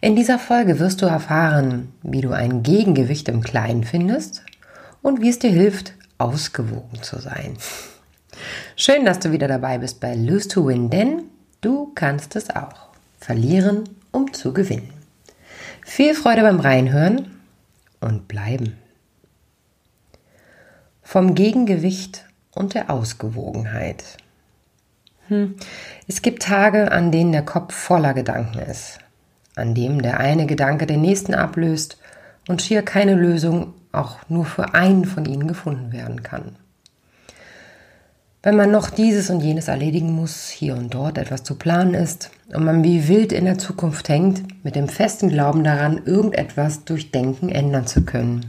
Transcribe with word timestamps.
In 0.00 0.16
dieser 0.16 0.38
Folge 0.38 0.78
wirst 0.78 1.02
du 1.02 1.06
erfahren, 1.06 1.92
wie 2.02 2.20
du 2.20 2.30
ein 2.32 2.62
Gegengewicht 2.62 3.28
im 3.28 3.42
Kleinen 3.42 3.84
findest 3.84 4.42
und 5.02 5.20
wie 5.20 5.28
es 5.28 5.38
dir 5.38 5.50
hilft, 5.50 5.94
ausgewogen 6.18 7.02
zu 7.02 7.18
sein. 7.20 7.56
Schön, 8.76 9.04
dass 9.04 9.18
du 9.18 9.32
wieder 9.32 9.48
dabei 9.48 9.78
bist 9.78 10.00
bei 10.00 10.14
Lose 10.14 10.48
to 10.48 10.66
Win, 10.66 10.90
denn 10.90 11.24
du 11.60 11.92
kannst 11.94 12.36
es 12.36 12.50
auch. 12.50 12.90
Verlieren, 13.18 13.84
um 14.12 14.32
zu 14.32 14.52
gewinnen. 14.52 14.90
Viel 15.84 16.14
Freude 16.14 16.42
beim 16.42 16.60
Reinhören 16.60 17.40
und 18.00 18.28
bleiben. 18.28 18.78
Vom 21.02 21.34
Gegengewicht 21.34 22.24
und 22.52 22.74
der 22.74 22.90
Ausgewogenheit. 22.90 24.04
Hm. 25.28 25.56
Es 26.08 26.22
gibt 26.22 26.42
Tage, 26.42 26.90
an 26.92 27.12
denen 27.12 27.32
der 27.32 27.44
Kopf 27.44 27.74
voller 27.74 28.14
Gedanken 28.14 28.58
ist, 28.58 28.98
an 29.60 29.74
dem 29.74 30.02
der 30.02 30.18
eine 30.18 30.46
Gedanke 30.46 30.86
den 30.86 31.00
nächsten 31.00 31.34
ablöst 31.34 31.98
und 32.48 32.62
schier 32.62 32.82
keine 32.82 33.14
Lösung 33.14 33.74
auch 33.92 34.18
nur 34.28 34.44
für 34.44 34.74
einen 34.74 35.04
von 35.04 35.24
ihnen 35.24 35.46
gefunden 35.46 35.92
werden 35.92 36.22
kann. 36.22 36.56
Wenn 38.42 38.56
man 38.56 38.70
noch 38.70 38.88
dieses 38.88 39.28
und 39.28 39.40
jenes 39.40 39.68
erledigen 39.68 40.12
muss, 40.12 40.48
hier 40.48 40.74
und 40.74 40.94
dort 40.94 41.18
etwas 41.18 41.42
zu 41.42 41.56
planen 41.56 41.92
ist 41.92 42.30
und 42.54 42.64
man 42.64 42.82
wie 42.82 43.06
wild 43.06 43.32
in 43.32 43.44
der 43.44 43.58
Zukunft 43.58 44.08
hängt, 44.08 44.64
mit 44.64 44.76
dem 44.76 44.88
festen 44.88 45.28
Glauben 45.28 45.62
daran, 45.62 46.00
irgendetwas 46.06 46.84
durch 46.84 47.10
Denken 47.10 47.50
ändern 47.50 47.86
zu 47.86 48.02
können. 48.02 48.46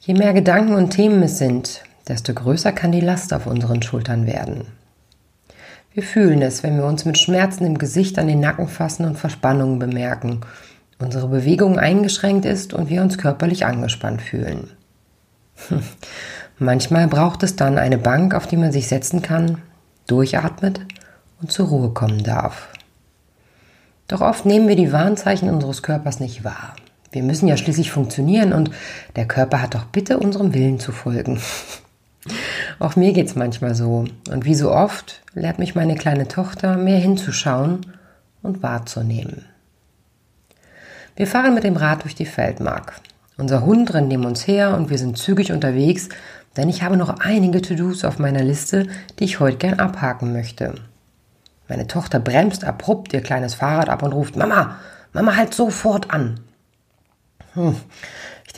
Je 0.00 0.12
mehr 0.12 0.34
Gedanken 0.34 0.74
und 0.74 0.90
Themen 0.90 1.22
es 1.22 1.38
sind, 1.38 1.82
desto 2.06 2.34
größer 2.34 2.72
kann 2.72 2.92
die 2.92 3.00
Last 3.00 3.32
auf 3.32 3.46
unseren 3.46 3.82
Schultern 3.82 4.26
werden. 4.26 4.66
Wir 5.98 6.04
fühlen 6.04 6.42
es, 6.42 6.62
wenn 6.62 6.76
wir 6.76 6.84
uns 6.84 7.04
mit 7.06 7.18
Schmerzen 7.18 7.66
im 7.66 7.76
Gesicht 7.76 8.20
an 8.20 8.28
den 8.28 8.38
Nacken 8.38 8.68
fassen 8.68 9.04
und 9.04 9.18
Verspannungen 9.18 9.80
bemerken, 9.80 10.42
unsere 11.00 11.26
Bewegung 11.26 11.76
eingeschränkt 11.76 12.44
ist 12.44 12.72
und 12.72 12.88
wir 12.88 13.02
uns 13.02 13.18
körperlich 13.18 13.66
angespannt 13.66 14.22
fühlen. 14.22 14.70
Manchmal 16.60 17.08
braucht 17.08 17.42
es 17.42 17.56
dann 17.56 17.78
eine 17.78 17.98
Bank, 17.98 18.32
auf 18.32 18.46
die 18.46 18.56
man 18.56 18.70
sich 18.70 18.86
setzen 18.86 19.22
kann, 19.22 19.58
durchatmet 20.06 20.82
und 21.40 21.50
zur 21.50 21.66
Ruhe 21.66 21.90
kommen 21.90 22.22
darf. 22.22 22.68
Doch 24.06 24.20
oft 24.20 24.46
nehmen 24.46 24.68
wir 24.68 24.76
die 24.76 24.92
Warnzeichen 24.92 25.50
unseres 25.50 25.82
Körpers 25.82 26.20
nicht 26.20 26.44
wahr. 26.44 26.76
Wir 27.10 27.24
müssen 27.24 27.48
ja 27.48 27.56
schließlich 27.56 27.90
funktionieren 27.90 28.52
und 28.52 28.70
der 29.16 29.26
Körper 29.26 29.60
hat 29.60 29.74
doch 29.74 29.86
bitte 29.86 30.20
unserem 30.20 30.54
Willen 30.54 30.78
zu 30.78 30.92
folgen. 30.92 31.40
Auch 32.78 32.96
mir 32.96 33.12
geht's 33.12 33.34
manchmal 33.34 33.74
so. 33.74 34.04
Und 34.30 34.44
wie 34.44 34.54
so 34.54 34.70
oft 34.70 35.22
lehrt 35.34 35.58
mich 35.58 35.74
meine 35.74 35.96
kleine 35.96 36.28
Tochter, 36.28 36.76
mehr 36.76 36.98
hinzuschauen 36.98 37.86
und 38.42 38.62
wahrzunehmen. 38.62 39.44
Wir 41.16 41.26
fahren 41.26 41.54
mit 41.54 41.64
dem 41.64 41.76
Rad 41.76 42.04
durch 42.04 42.14
die 42.14 42.26
Feldmark. 42.26 43.00
Unser 43.36 43.64
Hund 43.64 43.92
rennt 43.94 44.08
neben 44.08 44.24
uns 44.24 44.46
her 44.46 44.76
und 44.76 44.90
wir 44.90 44.98
sind 44.98 45.18
zügig 45.18 45.52
unterwegs, 45.52 46.08
denn 46.56 46.68
ich 46.68 46.82
habe 46.82 46.96
noch 46.96 47.20
einige 47.20 47.60
To-Dos 47.60 48.04
auf 48.04 48.18
meiner 48.18 48.42
Liste, 48.42 48.86
die 49.18 49.24
ich 49.24 49.40
heute 49.40 49.58
gern 49.58 49.78
abhaken 49.78 50.32
möchte. 50.32 50.74
Meine 51.68 51.86
Tochter 51.86 52.18
bremst 52.18 52.64
abrupt 52.64 53.12
ihr 53.12 53.20
kleines 53.20 53.54
Fahrrad 53.54 53.88
ab 53.88 54.02
und 54.02 54.12
ruft, 54.12 54.36
Mama, 54.36 54.76
Mama, 55.12 55.36
halt 55.36 55.54
sofort 55.54 56.10
an. 56.10 56.40
Hm. 57.54 57.76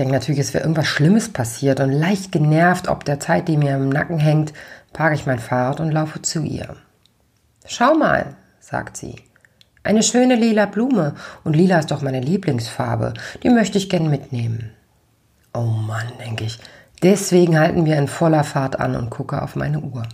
Ich 0.00 0.02
denke 0.02 0.14
natürlich, 0.14 0.40
es 0.40 0.54
wäre 0.54 0.64
irgendwas 0.64 0.86
Schlimmes 0.86 1.28
passiert 1.28 1.78
und 1.78 1.92
leicht 1.92 2.32
genervt 2.32 2.88
ob 2.88 3.04
der 3.04 3.20
Zeit, 3.20 3.48
die 3.48 3.58
mir 3.58 3.76
im 3.76 3.90
Nacken 3.90 4.18
hängt, 4.18 4.54
parke 4.94 5.14
ich 5.14 5.26
mein 5.26 5.38
Fahrrad 5.38 5.78
und 5.78 5.90
laufe 5.90 6.22
zu 6.22 6.42
ihr. 6.42 6.74
Schau 7.66 7.92
mal, 7.92 8.34
sagt 8.60 8.96
sie. 8.96 9.16
Eine 9.82 10.02
schöne 10.02 10.36
lila 10.36 10.64
Blume 10.64 11.16
und 11.44 11.54
lila 11.54 11.80
ist 11.80 11.90
doch 11.90 12.00
meine 12.00 12.20
Lieblingsfarbe. 12.20 13.12
Die 13.42 13.50
möchte 13.50 13.76
ich 13.76 13.90
gern 13.90 14.08
mitnehmen. 14.08 14.70
Oh 15.52 15.66
Mann, 15.66 16.10
denke 16.18 16.44
ich, 16.44 16.58
Deswegen 17.02 17.58
halten 17.58 17.84
wir 17.84 17.98
in 17.98 18.08
voller 18.08 18.42
Fahrt 18.42 18.80
an 18.80 18.96
und 18.96 19.10
gucke 19.10 19.42
auf 19.42 19.54
meine 19.54 19.80
Uhr. 19.80 20.04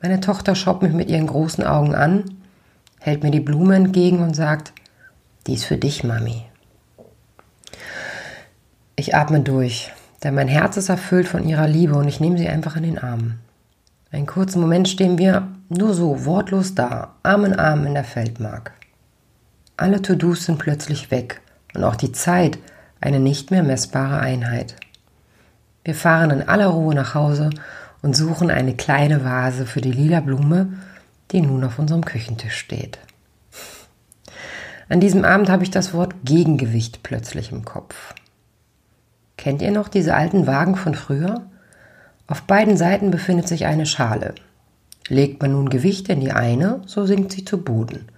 Meine 0.00 0.20
Tochter 0.20 0.54
schaut 0.54 0.82
mich 0.82 0.92
mit 0.92 1.10
ihren 1.10 1.26
großen 1.26 1.64
Augen 1.64 1.96
an, 1.96 2.22
hält 3.00 3.24
mir 3.24 3.32
die 3.32 3.40
Blume 3.40 3.74
entgegen 3.74 4.20
und 4.22 4.36
sagt, 4.36 4.72
die 5.48 5.54
ist 5.54 5.64
für 5.64 5.78
dich, 5.78 6.04
Mami. 6.04 6.44
Ich 8.98 9.14
atme 9.14 9.40
durch, 9.40 9.92
denn 10.24 10.34
mein 10.34 10.48
Herz 10.48 10.78
ist 10.78 10.88
erfüllt 10.88 11.28
von 11.28 11.46
ihrer 11.46 11.68
Liebe 11.68 11.94
und 11.96 12.08
ich 12.08 12.18
nehme 12.18 12.38
sie 12.38 12.48
einfach 12.48 12.76
in 12.76 12.82
den 12.82 12.98
Arm. 12.98 13.34
Einen 14.10 14.24
kurzen 14.24 14.58
Moment 14.58 14.88
stehen 14.88 15.18
wir 15.18 15.48
nur 15.68 15.92
so 15.92 16.24
wortlos 16.24 16.74
da, 16.74 17.14
Arm 17.22 17.44
in 17.44 17.52
Arm 17.52 17.86
in 17.86 17.92
der 17.92 18.04
Feldmark. 18.04 18.72
Alle 19.76 20.00
To-Dos 20.00 20.46
sind 20.46 20.58
plötzlich 20.58 21.10
weg 21.10 21.42
und 21.74 21.84
auch 21.84 21.96
die 21.96 22.12
Zeit 22.12 22.58
eine 22.98 23.20
nicht 23.20 23.50
mehr 23.50 23.62
messbare 23.62 24.18
Einheit. 24.18 24.76
Wir 25.84 25.94
fahren 25.94 26.30
in 26.30 26.48
aller 26.48 26.68
Ruhe 26.68 26.94
nach 26.94 27.14
Hause 27.14 27.50
und 28.00 28.16
suchen 28.16 28.50
eine 28.50 28.74
kleine 28.74 29.26
Vase 29.26 29.66
für 29.66 29.82
die 29.82 29.92
lila 29.92 30.20
Blume, 30.20 30.72
die 31.32 31.42
nun 31.42 31.64
auf 31.64 31.78
unserem 31.78 32.06
Küchentisch 32.06 32.56
steht. 32.56 32.98
An 34.88 35.00
diesem 35.00 35.26
Abend 35.26 35.50
habe 35.50 35.64
ich 35.64 35.70
das 35.70 35.92
Wort 35.92 36.14
Gegengewicht 36.24 37.02
plötzlich 37.02 37.52
im 37.52 37.66
Kopf. 37.66 38.14
Kennt 39.46 39.62
ihr 39.62 39.70
noch 39.70 39.86
diese 39.86 40.12
alten 40.12 40.48
Wagen 40.48 40.74
von 40.74 40.96
früher? 40.96 41.42
Auf 42.26 42.42
beiden 42.42 42.76
Seiten 42.76 43.12
befindet 43.12 43.46
sich 43.46 43.64
eine 43.64 43.86
Schale. 43.86 44.34
Legt 45.06 45.40
man 45.40 45.52
nun 45.52 45.68
Gewicht 45.68 46.08
in 46.08 46.18
die 46.18 46.32
eine, 46.32 46.82
so 46.86 47.06
sinkt 47.06 47.30
sie 47.30 47.44
zu 47.44 47.62
Boden. 47.62 48.08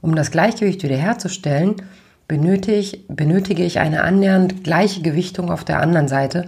Um 0.00 0.16
das 0.16 0.32
Gleichgewicht 0.32 0.82
wiederherzustellen, 0.82 1.76
benötige 2.26 2.98
benötige 3.06 3.62
ich 3.62 3.78
eine 3.78 4.02
annähernd 4.02 4.64
gleiche 4.64 5.00
Gewichtung 5.00 5.52
auf 5.52 5.62
der 5.62 5.78
anderen 5.78 6.08
Seite 6.08 6.44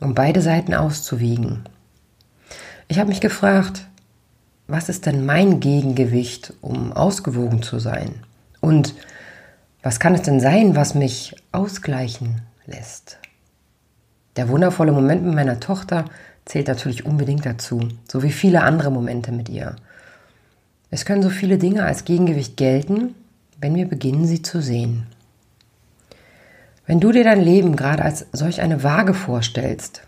um 0.00 0.14
beide 0.14 0.40
Seiten 0.40 0.72
auszuwiegen. 0.72 1.68
Ich 2.88 2.98
habe 2.98 3.10
mich 3.10 3.20
gefragt, 3.20 3.88
was 4.68 4.88
ist 4.88 5.04
denn 5.04 5.26
mein 5.26 5.60
Gegengewicht, 5.60 6.54
um 6.62 6.94
ausgewogen 6.94 7.60
zu 7.60 7.78
sein? 7.78 8.22
Und 8.62 8.94
was 9.82 10.00
kann 10.00 10.14
es 10.14 10.22
denn 10.22 10.40
sein, 10.40 10.74
was 10.76 10.94
mich 10.94 11.36
ausgleichen 11.52 12.40
lässt? 12.64 13.18
Der 14.36 14.48
wundervolle 14.48 14.92
Moment 14.92 15.24
mit 15.24 15.34
meiner 15.34 15.60
Tochter 15.60 16.04
zählt 16.44 16.68
natürlich 16.68 17.06
unbedingt 17.06 17.46
dazu, 17.46 17.88
so 18.08 18.22
wie 18.22 18.32
viele 18.32 18.62
andere 18.62 18.90
Momente 18.90 19.32
mit 19.32 19.48
ihr. 19.48 19.76
Es 20.90 21.04
können 21.04 21.22
so 21.22 21.30
viele 21.30 21.58
Dinge 21.58 21.84
als 21.84 22.04
Gegengewicht 22.04 22.56
gelten, 22.56 23.14
wenn 23.60 23.74
wir 23.74 23.88
beginnen, 23.88 24.26
sie 24.26 24.42
zu 24.42 24.60
sehen. 24.60 25.06
Wenn 26.86 27.00
du 27.00 27.10
dir 27.10 27.24
dein 27.24 27.40
Leben 27.40 27.74
gerade 27.74 28.04
als 28.04 28.26
solch 28.32 28.60
eine 28.60 28.84
Waage 28.84 29.14
vorstellst, 29.14 30.02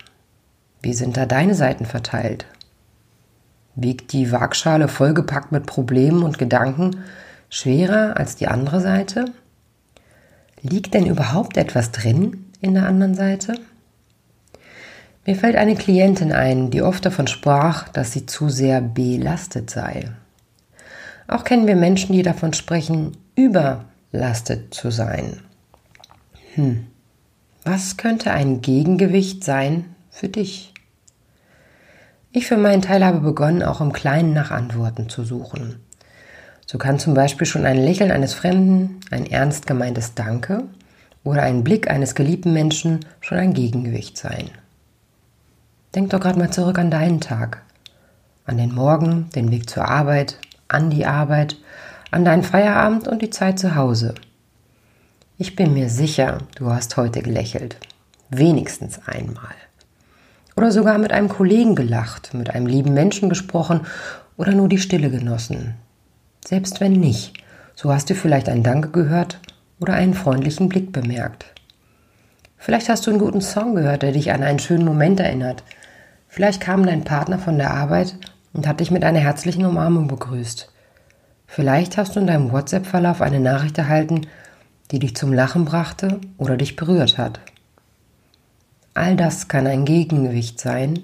wie 0.80 0.94
sind 0.94 1.16
da 1.16 1.26
deine 1.26 1.54
Seiten 1.54 1.86
verteilt? 1.86 2.46
Wiegt 3.74 4.12
die 4.12 4.30
Waagschale 4.30 4.86
vollgepackt 4.86 5.50
mit 5.50 5.66
Problemen 5.66 6.22
und 6.22 6.38
Gedanken 6.38 7.02
schwerer 7.50 8.16
als 8.16 8.36
die 8.36 8.46
andere 8.46 8.80
Seite? 8.80 9.24
Liegt 10.62 10.94
denn 10.94 11.06
überhaupt 11.06 11.56
etwas 11.56 11.90
drin 11.90 12.44
in 12.60 12.74
der 12.74 12.86
anderen 12.86 13.14
Seite? 13.14 13.54
Mir 15.28 15.36
fällt 15.36 15.56
eine 15.56 15.74
Klientin 15.74 16.32
ein, 16.32 16.70
die 16.70 16.80
oft 16.80 17.04
davon 17.04 17.26
sprach, 17.26 17.90
dass 17.90 18.12
sie 18.12 18.24
zu 18.24 18.48
sehr 18.48 18.80
belastet 18.80 19.68
sei. 19.68 20.08
Auch 21.26 21.44
kennen 21.44 21.66
wir 21.66 21.76
Menschen, 21.76 22.14
die 22.14 22.22
davon 22.22 22.54
sprechen, 22.54 23.14
überlastet 23.34 24.72
zu 24.72 24.90
sein. 24.90 25.40
Hm, 26.54 26.86
was 27.62 27.98
könnte 27.98 28.30
ein 28.30 28.62
Gegengewicht 28.62 29.44
sein 29.44 29.94
für 30.08 30.30
dich? 30.30 30.72
Ich 32.32 32.46
für 32.46 32.56
meinen 32.56 32.80
Teil 32.80 33.04
habe 33.04 33.20
begonnen, 33.20 33.62
auch 33.62 33.82
im 33.82 33.92
Kleinen 33.92 34.32
nach 34.32 34.50
Antworten 34.50 35.10
zu 35.10 35.24
suchen. 35.24 35.78
So 36.64 36.78
kann 36.78 36.98
zum 36.98 37.12
Beispiel 37.12 37.46
schon 37.46 37.66
ein 37.66 37.76
Lächeln 37.76 38.12
eines 38.12 38.32
Fremden, 38.32 39.00
ein 39.10 39.26
ernst 39.26 39.66
gemeintes 39.66 40.14
Danke 40.14 40.62
oder 41.22 41.42
ein 41.42 41.64
Blick 41.64 41.90
eines 41.90 42.14
geliebten 42.14 42.54
Menschen 42.54 43.00
schon 43.20 43.36
ein 43.36 43.52
Gegengewicht 43.52 44.16
sein. 44.16 44.48
Denk 45.94 46.10
doch 46.10 46.20
gerade 46.20 46.38
mal 46.38 46.50
zurück 46.50 46.78
an 46.78 46.90
deinen 46.90 47.20
Tag, 47.20 47.62
an 48.46 48.58
den 48.58 48.74
Morgen, 48.74 49.30
den 49.34 49.50
Weg 49.50 49.68
zur 49.68 49.88
Arbeit, 49.88 50.38
an 50.68 50.90
die 50.90 51.06
Arbeit, 51.06 51.56
an 52.10 52.24
deinen 52.24 52.42
Feierabend 52.42 53.08
und 53.08 53.22
die 53.22 53.30
Zeit 53.30 53.58
zu 53.58 53.74
Hause– 53.74 54.14
Ich 55.40 55.54
bin 55.54 55.72
mir 55.72 55.88
sicher, 55.88 56.38
du 56.56 56.70
hast 56.70 56.96
heute 56.96 57.22
gelächelt. 57.22 57.76
Wenigstens 58.28 58.98
einmal. 59.06 59.54
Oder 60.56 60.72
sogar 60.72 60.98
mit 60.98 61.12
einem 61.12 61.28
Kollegen 61.28 61.76
gelacht, 61.76 62.34
mit 62.34 62.50
einem 62.50 62.66
lieben 62.66 62.92
Menschen 62.92 63.28
gesprochen 63.28 63.82
oder 64.36 64.50
nur 64.50 64.68
die 64.68 64.78
Stille 64.78 65.10
genossen. 65.10 65.76
Selbst 66.44 66.80
wenn 66.80 66.94
nicht, 66.94 67.34
so 67.76 67.92
hast 67.94 68.10
du 68.10 68.16
vielleicht 68.16 68.48
ein 68.48 68.64
Danke 68.64 68.90
gehört 68.90 69.38
oder 69.78 69.92
einen 69.92 70.14
freundlichen 70.14 70.68
Blick 70.68 70.90
bemerkt. 70.90 71.44
Vielleicht 72.58 72.88
hast 72.88 73.06
du 73.06 73.10
einen 73.10 73.20
guten 73.20 73.40
Song 73.40 73.74
gehört, 73.74 74.02
der 74.02 74.12
dich 74.12 74.32
an 74.32 74.42
einen 74.42 74.58
schönen 74.58 74.84
Moment 74.84 75.20
erinnert. 75.20 75.62
Vielleicht 76.28 76.60
kam 76.60 76.84
dein 76.84 77.04
Partner 77.04 77.38
von 77.38 77.56
der 77.56 77.72
Arbeit 77.72 78.16
und 78.52 78.66
hat 78.66 78.80
dich 78.80 78.90
mit 78.90 79.04
einer 79.04 79.20
herzlichen 79.20 79.64
Umarmung 79.64 80.08
begrüßt. 80.08 80.70
Vielleicht 81.46 81.96
hast 81.96 82.14
du 82.14 82.20
in 82.20 82.26
deinem 82.26 82.52
WhatsApp-Verlauf 82.52 83.22
eine 83.22 83.40
Nachricht 83.40 83.78
erhalten, 83.78 84.26
die 84.90 84.98
dich 84.98 85.16
zum 85.16 85.32
Lachen 85.32 85.64
brachte 85.64 86.20
oder 86.36 86.56
dich 86.56 86.76
berührt 86.76 87.16
hat. 87.16 87.40
All 88.94 89.16
das 89.16 89.48
kann 89.48 89.66
ein 89.66 89.84
Gegengewicht 89.84 90.60
sein, 90.60 90.98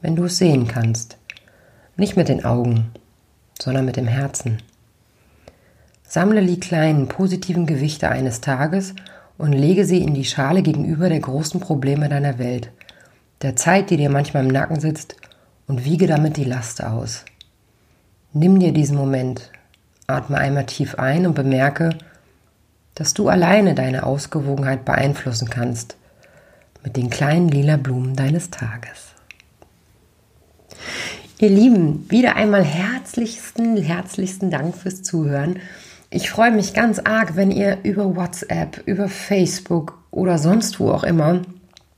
wenn 0.00 0.16
du 0.16 0.24
es 0.24 0.38
sehen 0.38 0.68
kannst. 0.68 1.18
Nicht 1.96 2.16
mit 2.16 2.28
den 2.28 2.44
Augen, 2.44 2.90
sondern 3.60 3.84
mit 3.84 3.96
dem 3.96 4.06
Herzen. 4.06 4.58
Sammle 6.04 6.44
die 6.44 6.60
kleinen 6.60 7.08
positiven 7.08 7.66
Gewichte 7.66 8.08
eines 8.08 8.40
Tages 8.40 8.94
und 9.42 9.50
lege 9.50 9.84
sie 9.84 10.00
in 10.00 10.14
die 10.14 10.24
Schale 10.24 10.62
gegenüber 10.62 11.08
der 11.08 11.18
großen 11.18 11.58
Probleme 11.58 12.08
deiner 12.08 12.38
Welt, 12.38 12.70
der 13.42 13.56
Zeit, 13.56 13.90
die 13.90 13.96
dir 13.96 14.08
manchmal 14.08 14.44
im 14.44 14.52
Nacken 14.52 14.78
sitzt, 14.78 15.16
und 15.66 15.84
wiege 15.84 16.06
damit 16.06 16.36
die 16.36 16.44
Last 16.44 16.80
aus. 16.80 17.24
Nimm 18.32 18.60
dir 18.60 18.70
diesen 18.70 18.96
Moment, 18.96 19.50
atme 20.06 20.38
einmal 20.38 20.66
tief 20.66 20.94
ein 20.94 21.26
und 21.26 21.34
bemerke, 21.34 21.90
dass 22.94 23.14
du 23.14 23.28
alleine 23.28 23.74
deine 23.74 24.06
Ausgewogenheit 24.06 24.84
beeinflussen 24.84 25.50
kannst 25.50 25.96
mit 26.84 26.96
den 26.96 27.10
kleinen 27.10 27.48
lila 27.48 27.78
Blumen 27.78 28.14
deines 28.14 28.50
Tages. 28.50 29.08
Ihr 31.38 31.50
Lieben, 31.50 32.08
wieder 32.08 32.36
einmal 32.36 32.62
herzlichsten, 32.62 33.76
herzlichsten 33.76 34.52
Dank 34.52 34.76
fürs 34.76 35.02
Zuhören. 35.02 35.58
Ich 36.14 36.28
freue 36.28 36.50
mich 36.50 36.74
ganz 36.74 36.98
arg, 36.98 37.36
wenn 37.36 37.50
ihr 37.50 37.78
über 37.84 38.14
WhatsApp, 38.14 38.82
über 38.84 39.08
Facebook 39.08 39.98
oder 40.10 40.36
sonst 40.36 40.78
wo 40.78 40.90
auch 40.90 41.04
immer 41.04 41.40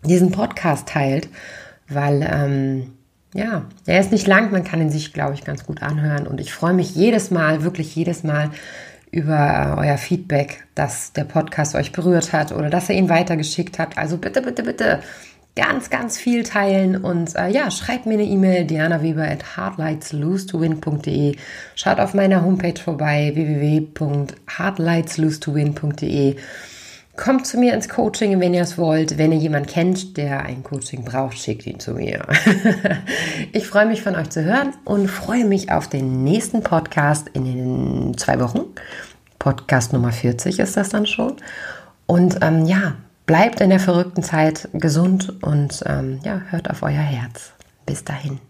diesen 0.05 0.31
Podcast 0.31 0.87
teilt, 0.87 1.29
weil 1.89 2.23
ähm, 2.23 2.93
ja, 3.35 3.65
er 3.87 3.99
ist 3.99 4.13
nicht 4.13 4.29
lang, 4.29 4.53
man 4.53 4.63
kann 4.63 4.81
ihn 4.81 4.91
sich, 4.91 5.13
glaube 5.13 5.35
ich, 5.35 5.43
ganz 5.43 5.67
gut 5.67 5.83
anhören 5.83 6.29
und 6.29 6.41
ich 6.41 6.53
freue 6.53 6.75
mich 6.75 6.95
jedes 6.95 7.33
Mal, 7.33 7.65
wirklich 7.65 7.97
jedes 7.97 8.23
Mal 8.23 8.51
über 9.11 9.79
euer 9.81 9.99
Feedback, 9.99 10.65
dass 10.77 11.13
der 11.13 11.25
Podcast 11.25 11.75
euch 11.75 11.91
berührt 11.91 12.33
hat 12.33 12.53
oder 12.53 12.71
dass 12.71 12.89
er 12.89 12.95
ihn 12.95 13.09
weitergeschickt 13.09 13.81
habt. 13.81 13.99
Also 13.99 14.19
bitte, 14.19 14.43
bitte, 14.43 14.63
bitte 14.63 15.01
ganz, 15.57 15.89
ganz 15.89 16.19
viel 16.19 16.43
teilen 16.43 16.97
und 16.97 17.37
äh, 17.37 17.49
ja, 17.49 17.71
schreibt 17.71 18.07
mir 18.07 18.15
eine 18.15 18.25
E-Mail, 18.25 18.65
dianaweber 18.65 19.23
at 19.23 19.45
hardlightslose2win.de. 19.57 21.37
Schaut 21.77 22.01
auf 22.01 22.15
meiner 22.15 22.45
Homepage 22.45 22.81
vorbei, 22.81 23.31
www.hardlightslose2win.de. 23.35 26.35
Kommt 27.17 27.47
zu 27.47 27.59
mir 27.59 27.75
ins 27.75 27.89
Coaching, 27.89 28.41
wenn 28.41 28.55
ihr 28.55 28.63
es 28.63 28.77
wollt. 28.77 29.19
Wenn 29.19 29.31
ihr 29.31 29.39
jemanden 29.39 29.69
kennt, 29.69 30.17
der 30.17 30.41
ein 30.41 30.65
Coaching 30.65 31.05
braucht, 31.05 31.39
schickt 31.39 31.65
ihn 31.65 31.79
zu 31.79 31.93
mir. 31.93 32.27
ich 33.53 33.69
freue 33.69 33.87
mich 33.87 34.03
von 34.03 34.17
euch 34.17 34.31
zu 34.31 34.43
hören 34.43 34.73
und 34.85 35.07
freue 35.07 35.45
mich 35.45 35.71
auf 35.71 35.87
den 35.87 36.25
nächsten 36.25 36.65
Podcast 36.65 37.29
in 37.33 37.45
den 37.45 38.19
zwei 38.19 38.41
Wochen. 38.41 38.63
Podcast 39.39 39.93
Nummer 39.93 40.11
40 40.11 40.59
ist 40.59 40.77
das 40.77 40.89
dann 40.89 41.07
schon. 41.07 41.37
Und 42.07 42.39
ähm, 42.43 42.67
ja, 42.67 42.97
bleibt 43.27 43.61
in 43.61 43.71
der 43.71 43.81
verrückten 43.81 44.23
Zeit 44.23 44.69
gesund 44.73 45.43
und 45.43 45.83
ähm, 45.87 46.21
ja, 46.25 46.43
hört 46.51 46.71
auf 46.71 46.83
euer 46.83 46.93
Herz. 46.93 47.53
Bis 47.87 48.05
dahin. 48.05 48.41